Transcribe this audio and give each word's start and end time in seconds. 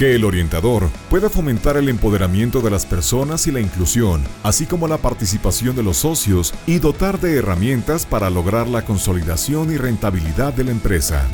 Que 0.00 0.14
el 0.14 0.24
orientador 0.24 0.88
pueda 1.10 1.28
fomentar 1.28 1.76
el 1.76 1.90
empoderamiento 1.90 2.62
de 2.62 2.70
las 2.70 2.86
personas 2.86 3.46
y 3.46 3.52
la 3.52 3.60
inclusión, 3.60 4.22
así 4.42 4.64
como 4.64 4.88
la 4.88 4.96
participación 4.96 5.76
de 5.76 5.82
los 5.82 5.98
socios 5.98 6.54
y 6.66 6.78
dotar 6.78 7.20
de 7.20 7.36
herramientas 7.36 8.06
para 8.06 8.30
lograr 8.30 8.66
la 8.66 8.82
consolidación 8.86 9.70
y 9.70 9.76
rentabilidad 9.76 10.54
de 10.54 10.64
la 10.64 10.70
empresa. 10.70 11.28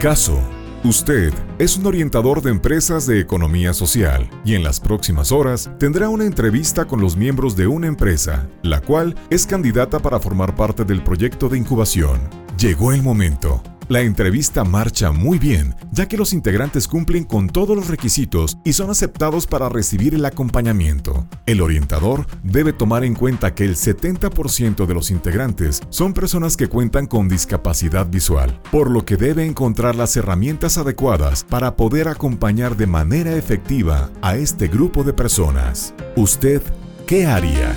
Caso 0.00 0.40
Usted 0.82 1.34
es 1.58 1.76
un 1.76 1.84
orientador 1.84 2.40
de 2.40 2.50
empresas 2.50 3.06
de 3.06 3.20
economía 3.20 3.74
social 3.74 4.30
y 4.46 4.54
en 4.54 4.64
las 4.64 4.80
próximas 4.80 5.30
horas 5.30 5.70
tendrá 5.78 6.08
una 6.08 6.24
entrevista 6.24 6.86
con 6.86 7.02
los 7.02 7.16
miembros 7.18 7.54
de 7.54 7.66
una 7.66 7.86
empresa, 7.86 8.48
la 8.62 8.80
cual 8.80 9.14
es 9.28 9.46
candidata 9.46 9.98
para 9.98 10.18
formar 10.18 10.56
parte 10.56 10.86
del 10.86 11.04
proyecto 11.04 11.50
de 11.50 11.58
incubación. 11.58 12.18
Llegó 12.56 12.92
el 12.92 13.02
momento. 13.02 13.62
La 13.88 14.00
entrevista 14.00 14.64
marcha 14.64 15.10
muy 15.10 15.38
bien, 15.38 15.74
ya 15.90 16.06
que 16.06 16.16
los 16.16 16.32
integrantes 16.32 16.86
cumplen 16.88 17.24
con 17.24 17.48
todos 17.48 17.76
los 17.76 17.88
requisitos 17.88 18.56
y 18.64 18.72
son 18.72 18.90
aceptados 18.90 19.46
para 19.46 19.68
recibir 19.68 20.14
el 20.14 20.24
acompañamiento. 20.24 21.26
El 21.46 21.60
orientador 21.60 22.26
debe 22.42 22.72
tomar 22.72 23.04
en 23.04 23.14
cuenta 23.14 23.54
que 23.54 23.64
el 23.64 23.76
70% 23.76 24.86
de 24.86 24.94
los 24.94 25.10
integrantes 25.10 25.80
son 25.90 26.14
personas 26.14 26.56
que 26.56 26.68
cuentan 26.68 27.06
con 27.06 27.28
discapacidad 27.28 28.06
visual, 28.06 28.60
por 28.70 28.90
lo 28.90 29.04
que 29.04 29.16
debe 29.16 29.44
encontrar 29.44 29.96
las 29.96 30.16
herramientas 30.16 30.78
adecuadas 30.78 31.44
para 31.44 31.76
poder 31.76 32.08
acompañar 32.08 32.76
de 32.76 32.86
manera 32.86 33.36
efectiva 33.36 34.10
a 34.22 34.36
este 34.36 34.68
grupo 34.68 35.04
de 35.04 35.12
personas. 35.12 35.94
¿Usted 36.16 36.62
qué 37.06 37.26
haría? 37.26 37.76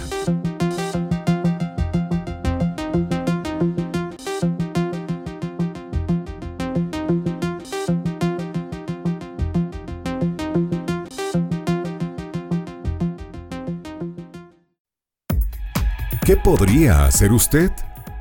¿Qué 16.25 16.35
podría 16.35 17.05
hacer 17.05 17.31
usted? 17.31 17.69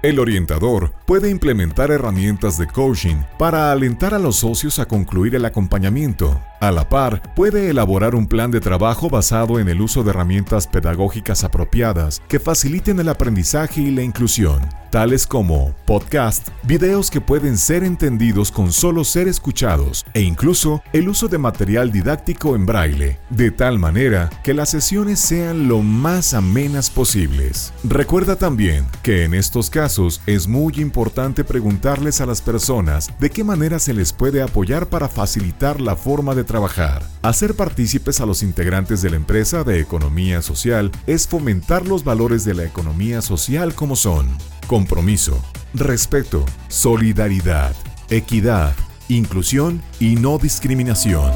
El 0.03 0.19
orientador 0.19 0.92
puede 1.06 1.31
implementar 1.31 1.91
herramientas 1.91 2.59
de 2.59 2.66
coaching 2.66 3.16
para 3.38 3.72
alentar 3.72 4.12
a 4.12 4.19
los 4.19 4.37
socios 4.37 4.78
a 4.78 4.84
concluir 4.84 5.34
el 5.34 5.47
acompañamiento. 5.47 6.38
A 6.60 6.70
la 6.70 6.87
par, 6.91 7.22
puede 7.34 7.70
elaborar 7.70 8.15
un 8.15 8.26
plan 8.26 8.50
de 8.50 8.60
trabajo 8.60 9.09
basado 9.09 9.59
en 9.59 9.70
el 9.70 9.81
uso 9.81 10.03
de 10.03 10.10
herramientas 10.10 10.66
pedagógicas 10.66 11.44
apropiadas 11.44 12.20
que 12.28 12.41
faciliten 12.41 13.00
el 13.00 13.09
aprendizaje 13.09 13.81
y 13.81 13.91
la 13.91 14.03
inclusión 14.03 14.60
tales 14.94 15.27
como 15.27 15.75
podcast, 15.87 16.50
videos 16.62 17.10
que 17.10 17.21
pueden 17.21 17.59
ser 17.59 17.82
entendidos 17.82 18.53
con 18.53 18.71
solo 18.72 19.03
ser 19.03 19.27
escuchados 19.27 20.06
e 20.15 20.21
incluso 20.21 20.84
el 20.93 21.09
uso 21.09 21.27
de 21.27 21.37
material 21.37 21.91
didáctico 21.91 22.55
en 22.55 22.65
braille, 22.65 23.19
de 23.28 23.50
tal 23.50 23.81
manera 23.81 24.31
que 24.44 24.54
las 24.54 24.71
sesiones 24.71 25.19
sean 25.19 25.66
lo 25.66 25.83
más 25.83 26.33
amenas 26.33 26.91
posibles. 26.91 27.72
Recuerda 27.83 28.37
también 28.37 28.87
que 29.03 29.25
en 29.25 29.34
estos 29.34 29.69
casos 29.69 30.21
es 30.27 30.47
muy 30.47 30.75
importante 30.77 31.43
preguntarles 31.43 32.21
a 32.21 32.27
las 32.27 32.41
personas 32.41 33.10
de 33.19 33.31
qué 33.31 33.43
manera 33.43 33.81
se 33.81 33.94
les 33.94 34.12
puede 34.12 34.43
apoyar 34.43 34.87
para 34.91 35.09
facilitar 35.09 35.81
la 35.81 35.97
forma 35.97 36.37
de 36.37 36.44
trabajar. 36.44 37.03
Hacer 37.22 37.56
partícipes 37.56 38.21
a 38.21 38.27
los 38.27 38.44
integrantes 38.44 39.03
de 39.03 39.10
la 39.10 39.16
empresa 39.16 39.65
de 39.65 39.81
economía 39.81 40.41
social 40.41 40.93
es 41.09 41.27
fomentar 41.27 41.84
los 41.84 42.04
valores 42.04 42.44
de 42.44 42.54
la 42.54 42.62
economía 42.62 43.22
social 43.22 43.75
como 43.75 43.97
son 43.97 44.28
compromiso, 44.67 45.41
respeto, 45.75 46.45
solidaridad, 46.69 47.75
equidad, 48.11 48.75
inclusión 49.09 49.83
y 50.01 50.17
no 50.17 50.39
discriminación. 50.39 51.31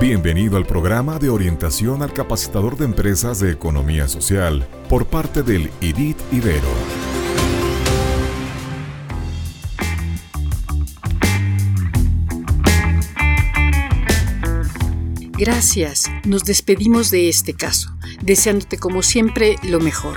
Bienvenido 0.00 0.56
al 0.56 0.66
programa 0.66 1.18
de 1.18 1.28
orientación 1.28 2.02
al 2.02 2.12
capacitador 2.12 2.76
de 2.76 2.84
empresas 2.84 3.40
de 3.40 3.50
economía 3.50 4.08
social 4.08 4.66
por 4.88 5.06
parte 5.06 5.42
del 5.42 5.70
IDIT 5.80 6.16
Ibero. 6.32 6.68
Gracias, 15.36 16.10
nos 16.24 16.44
despedimos 16.44 17.12
de 17.12 17.28
este 17.28 17.54
caso, 17.54 17.96
deseándote 18.22 18.76
como 18.76 19.02
siempre 19.02 19.56
lo 19.62 19.78
mejor. 19.78 20.16